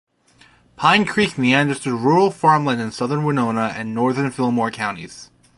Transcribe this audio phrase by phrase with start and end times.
[0.77, 5.29] Pine Creek meanders through rural farmland in southern Winona and northern Filmore Counties.